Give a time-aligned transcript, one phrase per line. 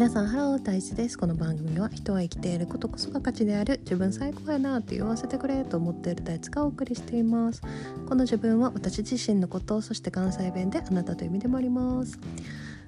[0.00, 1.18] 皆さんハロー大地です。
[1.18, 7.60] この番組は人は生きていることこそが価値である自分最高やなと言わせてくれと思っている大地がお送りしています。
[8.08, 12.18] この自分は私自身のことそして関西弁であなたという意味でもあります。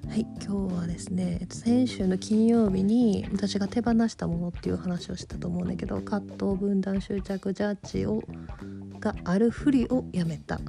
[0.09, 8.23] はい今日はですね先週の金曜日に私が手放したものっていう話をしたと思うんだけど葛藤分断執着ジャッジを
[8.99, 10.59] があるふりをやめた。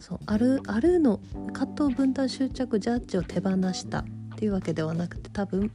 [0.00, 1.18] そうあるあるの
[1.54, 4.04] 葛藤分断執着ジャッジを手放した。
[4.44, 5.70] っていうわけではなくて多分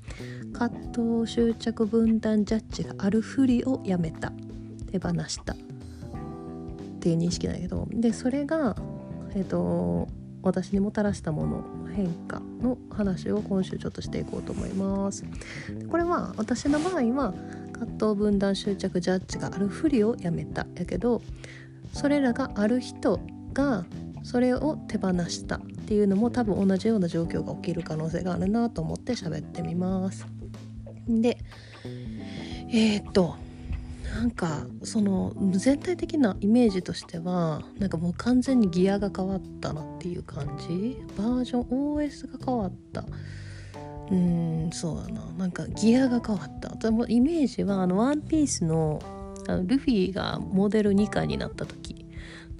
[0.54, 0.80] 葛
[1.24, 4.32] 藤執着分断ジャッジがあるふりをやめた
[4.92, 5.54] 手放した。
[5.54, 5.56] っ
[7.00, 8.76] ていう認識なんだけどでそれが
[9.34, 10.08] えっ、ー、と
[10.44, 11.64] 私にもたらしたもの
[11.96, 15.26] 変化の話を今週ちょっとしていこうと思います。
[15.90, 17.34] これは私の場合は
[17.74, 20.68] 葛藤分断執着ジャッジがあるふりをやめた。
[20.76, 21.24] やけど
[21.92, 23.20] それらがある人
[23.52, 23.86] が
[24.22, 25.60] それを手放した。
[25.90, 30.28] っていうのも多分同じような状況が起きる可能性があるなと思って喋ってみます。
[31.08, 31.40] で
[32.72, 33.36] えー、っと
[34.04, 41.02] なんかその全体的なイメージとしてはなんかもう完全にギアが変わったなっていう感じ？
[41.18, 43.04] バージョン OS が変わった。
[44.12, 45.26] うんそうだな。
[45.40, 46.70] なんかギアが変わった。
[46.76, 49.02] でもイメージはあのワンピースの
[49.48, 52.06] あのルフィがモデル2課になった時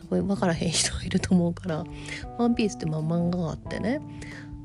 [0.10, 1.84] これ分からへん人いると思うから
[2.38, 4.02] 「ワンピースってまあ漫画があってね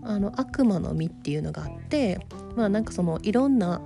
[0.02, 2.18] あの悪魔の実っていうのがあって
[2.56, 3.80] まあなんかそのいろんな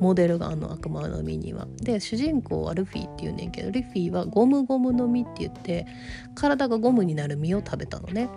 [0.00, 1.66] モデルがあの悪魔の実には。
[1.82, 5.86] で主人公はルフィっていうねんけどルフィはゴムゴムの実って言って
[6.34, 8.28] 体がゴムになる実を食べたのね。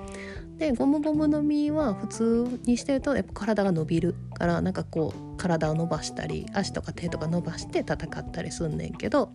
[0.57, 9.31] でゴムゴムの実は普通にしてるとやっぱ体が伸びるからなんかこう体を伸ばしたり足とか手とか伸ばして戦ったりすんねんけど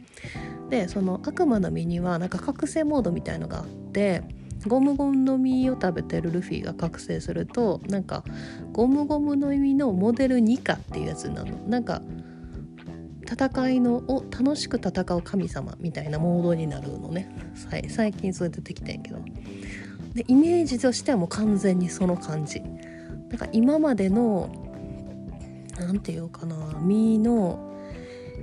[0.70, 4.22] でその悪魔の実にはなんか覚醒モードみたいのがあって
[4.68, 8.22] ゴムゴムの実を食べてるルフィが覚醒するとなんか
[8.72, 11.56] ゴムゴムの実のモデル2かっていうやつなの。
[11.68, 12.02] なんか
[13.28, 17.28] 戦いのを楽しく戦う神様みたいなモードになるのね。
[17.88, 19.18] 最近それ出てできてんけど。
[20.14, 22.60] でイメージとしてはもう完全にその感じ。
[22.60, 24.65] なんか今までの
[25.78, 27.72] 何て言うかな身の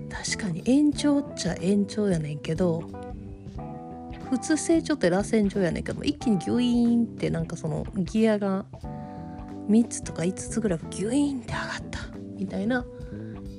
[0.09, 2.83] 確かに延長っちゃ延長やねんけど
[4.29, 8.65] 普通成長って螺旋状やねんけど一気にギュイーンってなんかそのギアが
[9.69, 11.99] 3つとか5つぐらいギュイーンって上がった
[12.37, 12.85] みたいな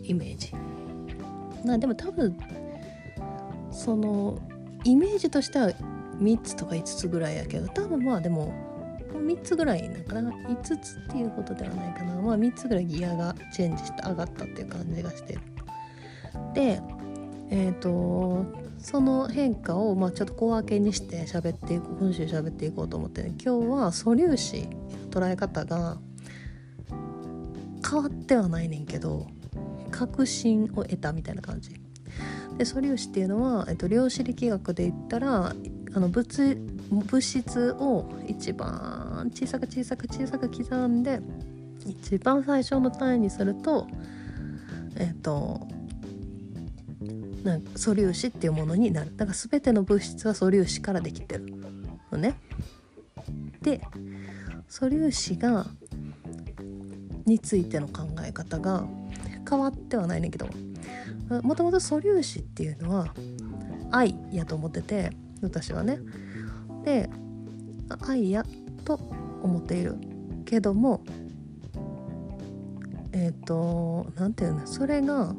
[0.03, 0.53] イメージ。
[1.65, 2.37] なでも多分
[3.71, 4.39] その
[4.85, 5.71] イメージとしては
[6.19, 8.53] 3つとか5つぐらいやけど多分まあでも
[9.19, 10.31] 3つぐらいなんかな。
[10.31, 12.15] 5つっていうことではないかな。
[12.15, 15.41] まあ3つぐらいギアがチェンジして上がったっていう感じがしてる。
[16.55, 16.81] で
[17.51, 18.47] えっ、ー、と
[18.79, 23.35] その変化をまあちょっと小分けにして喋っていく今週喋っていこうと思ってね。
[23.43, 24.69] 今日は素粒子の
[25.11, 25.99] 捉え方が
[27.89, 29.27] 変わってはないねんけど
[29.91, 31.71] 確信を得たみたいな感じ。
[32.59, 35.55] で素粒子っていうのは、えっと、量子力学で言ったら
[35.95, 36.57] あの物
[36.91, 41.21] 物質を一番小さく小さく小さく刻んで
[41.87, 43.87] 一番最初の単位にすると
[44.97, 45.67] えっ、と
[47.43, 51.47] なんか素粒子っていうものになるだから全ての物質は素粒子からできてる
[52.11, 52.35] のね。
[53.63, 53.81] で
[54.69, 55.67] 素粒子が
[57.27, 58.85] についての考え方が
[59.49, 60.49] 変わってはないねんけど
[61.43, 63.15] もともと素粒子っていうのは
[63.91, 65.11] 愛やと思ってて
[65.45, 65.99] 私はね。
[66.85, 67.09] で
[68.07, 68.45] 愛や
[68.85, 68.95] と
[69.43, 69.97] 思っている。
[70.45, 71.03] けども
[73.13, 75.35] えっ、ー、と何て言うのそれが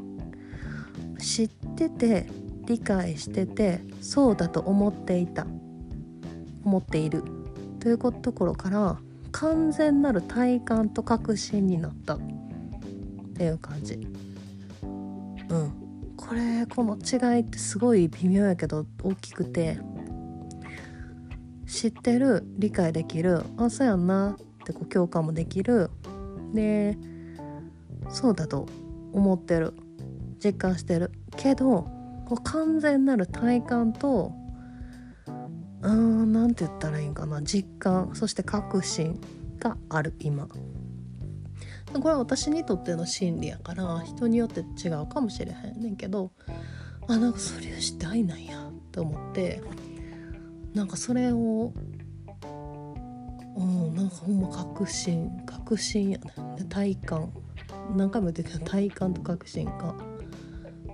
[1.19, 2.27] 知ってて
[2.65, 5.45] 理解しててそうだと思っていた。
[6.63, 7.23] 思っている。
[7.79, 8.97] というところから
[9.31, 12.15] 完全なる体感と確信になった。
[12.15, 12.19] っ
[13.37, 13.95] ていう感じ。
[14.83, 15.85] うん。
[16.17, 19.77] これこの違いってすごい微妙やけど大きくて
[21.67, 22.43] 知ってる？
[22.57, 23.43] 理解できる？
[23.57, 24.31] あそうやんな。
[24.31, 25.89] ってこう共感もできる。
[26.53, 26.97] で
[28.09, 28.67] そうだと
[29.13, 29.73] 思ってる。
[30.43, 31.11] 実感してる。
[31.35, 31.87] けど
[32.27, 34.31] こう完全なる体感と
[35.81, 37.41] うーん何て言ったらいいんかな。
[37.41, 38.11] 実感。
[38.13, 39.19] そして確信
[39.59, 40.47] がある今。
[41.93, 46.31] これは私にとっての真理やから人によって違うかもしれへんねんけど
[47.07, 49.61] あなんかそれをして愛なんやと思って
[50.75, 51.73] なんかそれを
[53.57, 56.33] うんなんかほんま確信確信やね
[56.69, 57.31] 体感。
[57.95, 59.95] 何回も言ってた体感と確信が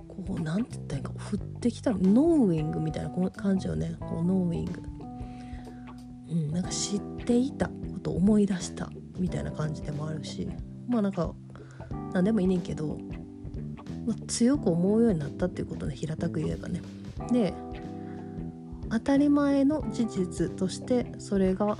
[0.08, 1.12] こうなんて言ったらいいか。
[1.32, 3.96] 降ってきたらノーウィングみたいな感じよね。
[3.98, 4.82] こうノーウィング
[6.30, 10.48] うんなんか知っていたこと思い出したみたいな感じでもあるし。
[10.88, 11.34] まあなんか
[12.12, 12.98] 何でもいいねんけど、
[14.06, 16.82] まあ、強く思うようになったっていうことで平たく言えばね。
[17.32, 17.54] で
[18.92, 21.78] 当たり前の事実としてそれが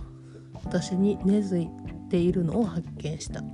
[0.65, 1.69] 私に根付い
[2.09, 3.45] ているのを発見したっ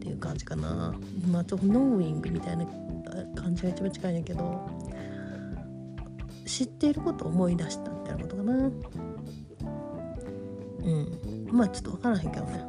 [0.00, 0.94] ていう感じかな。
[1.30, 2.64] まあちょっとノーイングみたいな
[3.36, 4.70] 感じが一番近いんだけど
[6.46, 8.54] 知っていることを思い出したみたいなことかな。
[8.54, 8.72] う
[10.90, 11.46] ん。
[11.52, 12.64] まあちょっと分からへんけどね。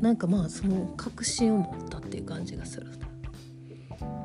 [0.00, 2.88] なんかまあその確信を持ったっていう感じがする。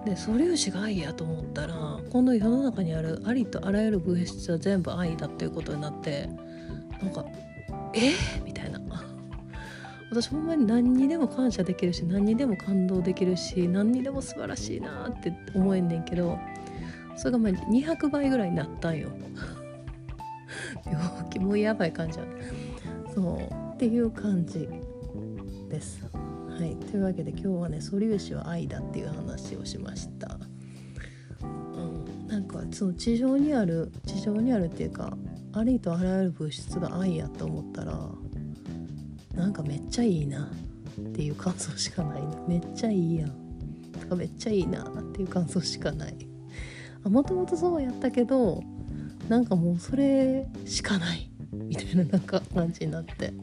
[0.06, 1.74] で素粒子が愛やと思ったら
[2.12, 6.30] この世の中にあるありとあらゆる物質は全部愛だっていうことになって
[7.02, 7.26] なんか
[7.94, 8.12] え？
[8.12, 8.80] ー、みたいな。
[10.10, 16.38] 私ほんまに何にでも感謝できるし何にでも感動できるし何にでも素晴らしいなって思えんねんけど
[17.16, 19.10] それがまあ200倍ぐらいになったんよ。
[20.86, 22.26] 病気もうやばい感じや。
[23.14, 23.74] そう。
[23.74, 24.68] っていう感じ
[25.70, 26.06] です。
[26.60, 26.76] はい。
[26.76, 30.38] というわけで今日はね素粒子は愛だっていう話をしました。
[31.42, 32.28] うん。
[32.28, 35.18] なんかその地上にある地上にあるっていうか
[35.54, 38.10] ありとあらゆる物質が愛やと思ったら
[39.34, 40.52] なんかめっちゃいいな
[41.02, 42.24] っていう感想しかない。
[42.48, 43.32] めっちゃいいやん。
[44.00, 46.16] とかめっちゃいいなっていう感想しかない。
[47.04, 48.64] もともとそうやったけど
[49.28, 51.30] なんかもうそれしかない。
[51.52, 53.34] みたいななんか感じになって。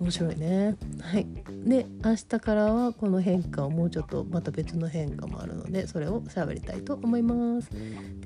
[0.00, 0.76] 面白いね。
[1.00, 1.26] はい。
[1.68, 7.70] で明日からはこの変化をもうちょっとまた別の変化もあるのでそれを喋りたいと思います。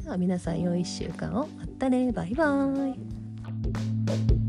[0.03, 1.49] では皆さん良い1週間を。
[1.59, 2.13] またね。
[2.13, 4.42] バイバーイ。